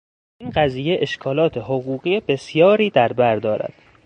این 0.37 0.49
قضیه 0.49 0.97
اشکالات 1.01 1.57
حقوقی 1.57 2.19
بسیاری 2.19 2.89
دربر 2.89 3.35
دارد. 3.35 3.73